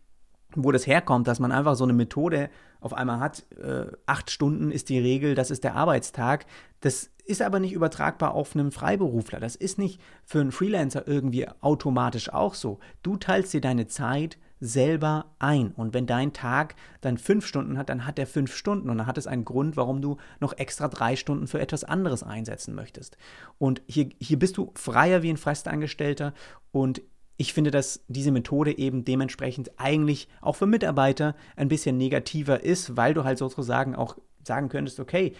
wo 0.54 0.72
das 0.72 0.86
herkommt, 0.86 1.28
dass 1.28 1.40
man 1.40 1.52
einfach 1.52 1.76
so 1.76 1.84
eine 1.84 1.92
Methode 1.92 2.50
auf 2.80 2.94
einmal 2.94 3.20
hat, 3.20 3.44
äh, 3.56 3.86
acht 4.06 4.30
Stunden 4.30 4.72
ist 4.72 4.88
die 4.88 4.98
Regel, 4.98 5.34
das 5.34 5.50
ist 5.50 5.62
der 5.62 5.74
Arbeitstag. 5.76 6.46
Das 6.80 7.10
ist 7.28 7.42
aber 7.42 7.60
nicht 7.60 7.74
übertragbar 7.74 8.34
auf 8.34 8.54
einen 8.54 8.72
Freiberufler. 8.72 9.38
Das 9.38 9.54
ist 9.54 9.78
nicht 9.78 10.00
für 10.24 10.40
einen 10.40 10.52
Freelancer 10.52 11.06
irgendwie 11.06 11.46
automatisch 11.60 12.32
auch 12.32 12.54
so. 12.54 12.78
Du 13.02 13.16
teilst 13.16 13.52
dir 13.52 13.60
deine 13.60 13.86
Zeit 13.86 14.38
selber 14.60 15.26
ein. 15.38 15.72
Und 15.72 15.94
wenn 15.94 16.06
dein 16.06 16.32
Tag 16.32 16.74
dann 17.00 17.18
fünf 17.18 17.46
Stunden 17.46 17.78
hat, 17.78 17.90
dann 17.90 18.06
hat 18.06 18.18
er 18.18 18.26
fünf 18.26 18.54
Stunden. 18.54 18.88
Und 18.88 18.98
dann 18.98 19.06
hat 19.06 19.18
es 19.18 19.26
einen 19.26 19.44
Grund, 19.44 19.76
warum 19.76 20.00
du 20.00 20.16
noch 20.40 20.56
extra 20.56 20.88
drei 20.88 21.16
Stunden 21.16 21.46
für 21.46 21.60
etwas 21.60 21.84
anderes 21.84 22.22
einsetzen 22.22 22.74
möchtest. 22.74 23.18
Und 23.58 23.82
hier, 23.86 24.08
hier 24.20 24.38
bist 24.38 24.56
du 24.56 24.72
freier 24.74 25.22
wie 25.22 25.30
ein 25.30 25.36
Festangestellter. 25.36 26.32
Und 26.72 27.02
ich 27.36 27.52
finde, 27.52 27.70
dass 27.70 28.00
diese 28.08 28.32
Methode 28.32 28.76
eben 28.78 29.04
dementsprechend 29.04 29.78
eigentlich 29.78 30.28
auch 30.40 30.56
für 30.56 30.66
Mitarbeiter 30.66 31.36
ein 31.56 31.68
bisschen 31.68 31.98
negativer 31.98 32.64
ist, 32.64 32.96
weil 32.96 33.12
du 33.12 33.24
halt 33.24 33.38
sozusagen 33.38 33.94
auch 33.94 34.16
sagen 34.44 34.70
könntest, 34.70 34.98
okay, 34.98 35.34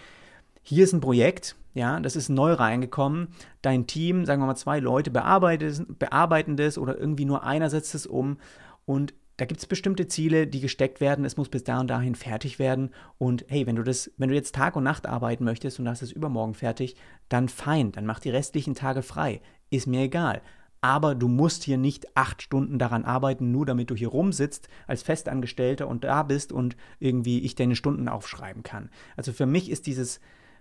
hier 0.69 0.83
ist 0.83 0.93
ein 0.93 1.01
Projekt, 1.01 1.55
ja, 1.73 1.99
das 1.99 2.15
ist 2.15 2.29
neu 2.29 2.53
reingekommen, 2.53 3.29
dein 3.63 3.87
Team, 3.87 4.25
sagen 4.25 4.39
wir 4.39 4.45
mal 4.45 4.55
zwei 4.55 4.79
Leute 4.79 5.09
bearbeiten 5.09 6.57
das 6.57 6.77
oder 6.77 6.95
irgendwie 6.97 7.25
nur 7.25 7.43
einer 7.43 7.71
setzt 7.71 7.95
es 7.95 8.05
um 8.05 8.37
und 8.85 9.15
da 9.37 9.45
gibt 9.45 9.61
es 9.61 9.65
bestimmte 9.65 10.07
Ziele, 10.07 10.47
die 10.47 10.59
gesteckt 10.59 10.99
werden. 10.99 11.23
Es 11.23 11.37
muss 11.37 11.47
bis 11.47 11.63
da 11.63 11.79
und 11.79 11.87
dahin 11.87 12.13
fertig 12.13 12.59
werden. 12.59 12.89
Und 13.17 13.45
hey, 13.47 13.65
wenn 13.65 13.77
du 13.77 13.83
das, 13.83 14.11
wenn 14.17 14.27
du 14.27 14.35
jetzt 14.35 14.53
Tag 14.53 14.75
und 14.75 14.83
Nacht 14.83 15.07
arbeiten 15.07 15.45
möchtest 15.45 15.79
und 15.79 15.87
hast 15.87 16.01
es 16.01 16.11
übermorgen 16.11 16.55
fertig, 16.55 16.97
dann 17.29 17.47
fein, 17.47 17.93
dann 17.93 18.05
mach 18.05 18.19
die 18.19 18.31
restlichen 18.31 18.75
Tage 18.75 19.01
frei. 19.01 19.39
Ist 19.69 19.87
mir 19.87 20.01
egal. 20.01 20.41
Aber 20.81 21.15
du 21.15 21.29
musst 21.29 21.63
hier 21.63 21.77
nicht 21.77 22.17
acht 22.17 22.41
Stunden 22.41 22.79
daran 22.79 23.05
arbeiten, 23.05 23.49
nur 23.49 23.65
damit 23.65 23.89
du 23.89 23.95
hier 23.95 24.09
rumsitzt 24.09 24.67
als 24.87 25.03
Festangestellter 25.03 25.87
und 25.87 26.03
da 26.03 26.23
bist 26.23 26.51
und 26.51 26.75
irgendwie 26.99 27.39
ich 27.39 27.55
deine 27.55 27.77
Stunden 27.77 28.09
aufschreiben 28.09 28.63
kann. 28.63 28.89
Also 29.15 29.31
für 29.31 29.45
mich 29.45 29.71
ist 29.71 29.87
dieses 29.87 30.19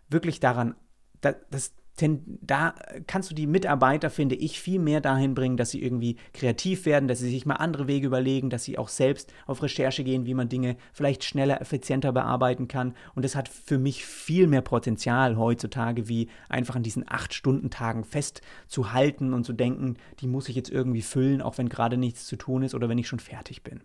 wirklich 0.08 0.40
daran, 0.40 0.74
das, 1.20 1.36
das 1.50 1.72
da 2.00 2.74
kannst 3.06 3.30
du 3.30 3.34
die 3.34 3.46
Mitarbeiter, 3.46 4.10
finde 4.10 4.36
ich, 4.36 4.60
viel 4.60 4.78
mehr 4.78 5.00
dahin 5.00 5.34
bringen, 5.34 5.56
dass 5.56 5.70
sie 5.70 5.82
irgendwie 5.82 6.16
kreativ 6.32 6.86
werden, 6.86 7.08
dass 7.08 7.18
sie 7.18 7.30
sich 7.30 7.46
mal 7.46 7.56
andere 7.56 7.88
Wege 7.88 8.06
überlegen, 8.06 8.50
dass 8.50 8.64
sie 8.64 8.78
auch 8.78 8.88
selbst 8.88 9.32
auf 9.46 9.62
Recherche 9.62 10.04
gehen, 10.04 10.26
wie 10.26 10.34
man 10.34 10.48
Dinge 10.48 10.76
vielleicht 10.92 11.24
schneller, 11.24 11.60
effizienter 11.60 12.12
bearbeiten 12.12 12.68
kann. 12.68 12.94
Und 13.14 13.24
das 13.24 13.34
hat 13.34 13.48
für 13.48 13.78
mich 13.78 14.04
viel 14.06 14.46
mehr 14.46 14.62
Potenzial 14.62 15.36
heutzutage, 15.36 16.08
wie 16.08 16.28
einfach 16.48 16.76
an 16.76 16.82
diesen 16.82 17.04
acht-Stunden-Tagen 17.08 18.04
festzuhalten 18.04 19.32
und 19.32 19.44
zu 19.44 19.52
denken, 19.52 19.96
die 20.20 20.28
muss 20.28 20.48
ich 20.48 20.56
jetzt 20.56 20.70
irgendwie 20.70 21.02
füllen, 21.02 21.42
auch 21.42 21.58
wenn 21.58 21.68
gerade 21.68 21.96
nichts 21.96 22.26
zu 22.26 22.36
tun 22.36 22.62
ist 22.62 22.74
oder 22.74 22.88
wenn 22.88 22.98
ich 22.98 23.08
schon 23.08 23.20
fertig 23.20 23.62
bin. 23.62 23.82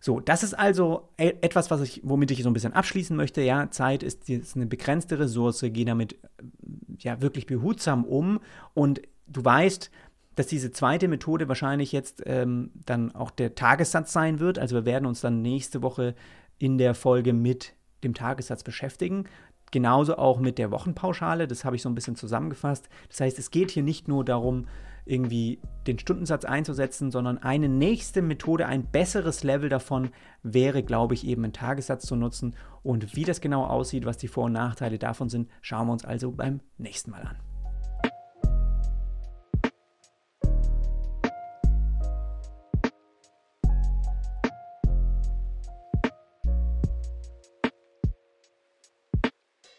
So, 0.00 0.20
das 0.20 0.42
ist 0.42 0.54
also 0.54 1.08
e-, 1.18 1.34
etwas, 1.40 1.70
was 1.70 1.80
ich, 1.80 2.00
womit 2.04 2.30
ich 2.30 2.42
so 2.42 2.50
ein 2.50 2.52
bisschen 2.52 2.72
abschließen 2.72 3.16
möchte. 3.16 3.42
Ja, 3.42 3.70
Zeit 3.70 4.02
ist, 4.02 4.28
ist 4.28 4.56
eine 4.56 4.66
begrenzte 4.66 5.18
Ressource, 5.18 5.64
geh 5.64 5.84
damit 5.84 6.16
ja 6.98 7.20
wirklich 7.20 7.46
behutsam 7.46 8.04
um 8.04 8.40
und 8.74 9.02
du 9.26 9.44
weißt, 9.44 9.90
dass 10.34 10.46
diese 10.46 10.70
zweite 10.70 11.08
Methode 11.08 11.48
wahrscheinlich 11.48 11.90
jetzt 11.90 12.22
ähm, 12.26 12.70
dann 12.86 13.14
auch 13.14 13.30
der 13.30 13.56
Tagessatz 13.56 14.12
sein 14.12 14.38
wird. 14.38 14.58
Also 14.58 14.76
wir 14.76 14.84
werden 14.84 15.06
uns 15.06 15.20
dann 15.20 15.42
nächste 15.42 15.82
Woche 15.82 16.14
in 16.58 16.78
der 16.78 16.94
Folge 16.94 17.32
mit 17.32 17.74
dem 18.04 18.14
Tagessatz 18.14 18.62
beschäftigen. 18.62 19.24
Genauso 19.70 20.16
auch 20.16 20.40
mit 20.40 20.58
der 20.58 20.70
Wochenpauschale, 20.70 21.46
das 21.46 21.64
habe 21.64 21.76
ich 21.76 21.82
so 21.82 21.88
ein 21.88 21.94
bisschen 21.94 22.16
zusammengefasst. 22.16 22.88
Das 23.08 23.20
heißt, 23.20 23.38
es 23.38 23.50
geht 23.50 23.70
hier 23.70 23.82
nicht 23.82 24.08
nur 24.08 24.24
darum, 24.24 24.66
irgendwie 25.04 25.58
den 25.86 25.98
Stundensatz 25.98 26.44
einzusetzen, 26.44 27.10
sondern 27.10 27.38
eine 27.38 27.68
nächste 27.68 28.22
Methode, 28.22 28.66
ein 28.66 28.84
besseres 28.84 29.42
Level 29.42 29.68
davon 29.68 30.10
wäre, 30.42 30.82
glaube 30.82 31.14
ich, 31.14 31.26
eben 31.26 31.44
einen 31.44 31.52
Tagessatz 31.52 32.06
zu 32.06 32.14
nutzen. 32.14 32.54
Und 32.82 33.16
wie 33.16 33.24
das 33.24 33.40
genau 33.40 33.64
aussieht, 33.64 34.04
was 34.04 34.18
die 34.18 34.28
Vor- 34.28 34.44
und 34.44 34.52
Nachteile 34.52 34.98
davon 34.98 35.28
sind, 35.28 35.48
schauen 35.62 35.88
wir 35.88 35.92
uns 35.92 36.04
also 36.04 36.30
beim 36.30 36.60
nächsten 36.76 37.10
Mal 37.10 37.22
an. 37.22 37.47